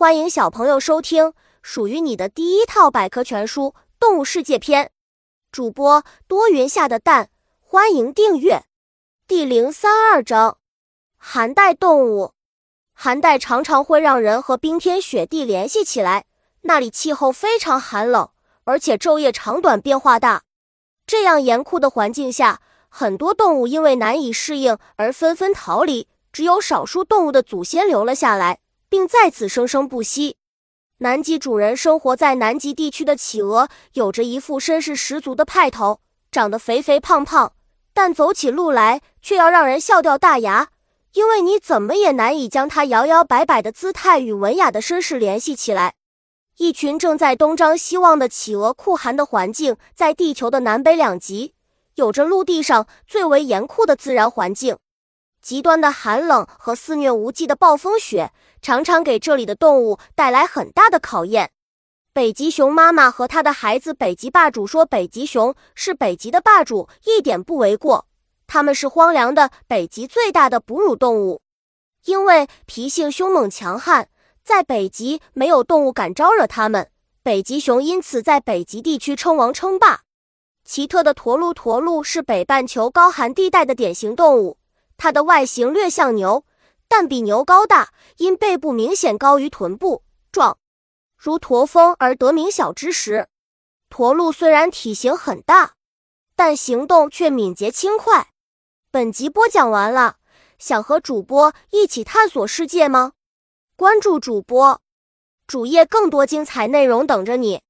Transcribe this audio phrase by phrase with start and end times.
[0.00, 4.86] 欢迎小朋友收听属于你的第一套百科全书《动物世界篇》。
[5.52, 7.28] 主播多云下的蛋，
[7.60, 8.64] 欢迎订阅。
[9.28, 10.56] 第零三二章：
[11.18, 12.32] 寒带动物。
[12.94, 16.24] 寒带常常会让人和冰天雪地联系起来，
[16.62, 18.30] 那里气候非常寒冷，
[18.64, 20.44] 而且昼夜长短变化大。
[21.06, 28.60] 这样严酷的环境下，很多动物因为难以适应而纷纷逃离，只有少数动物的祖先留了下来。
[28.90, 30.36] 并在此生生不息。
[30.98, 37.54] 南极主人生活在南极地区的企鹅，有着一副绅士十足的派头，长得肥肥胖胖，
[37.94, 40.68] 但走起路来却要让人笑掉大牙，
[41.14, 45.94] 因为你怎么也难以将它摇摇摆摆的姿态与文雅的绅士联系起来。
[46.58, 51.54] 一群正在东张西望的企鹅，酷寒的环境在地球的南北两极，
[51.94, 54.76] 有着陆地上最为严酷的自然环境。
[55.40, 61.50] 极端的寒冷和肆虐无忌的暴风雪，常常给这里的动物带来很大的考验。
[62.12, 68.06] 北极熊妈妈和它的孩子北极霸主说：“北极熊是北极的霸主，一点不为过。
[68.46, 71.40] 它们是荒凉的北极最大的哺乳动物，
[72.04, 74.08] 因为脾性凶猛强悍，
[74.42, 76.90] 在北极没有动物敢招惹它们。
[77.22, 80.00] 北极熊因此在北极地区称王称霸。
[80.64, 84.58] 奇特的驼鹿，驼鹿是北半球高寒地带的典型动物。”
[85.02, 86.44] 它的外形略像牛，
[86.86, 90.58] 但比牛高大，因背部明显高于臀部，状
[91.16, 93.28] 如驼峰而得名小之石。
[93.88, 95.72] 驼鹿虽然体型很大，
[96.36, 98.28] 但行动却敏捷轻快。
[98.90, 100.16] 本集播讲完了，
[100.58, 103.12] 想和主播一起探索世界吗？
[103.76, 104.82] 关注主播
[105.46, 107.62] 主页，更多精彩内容等着你。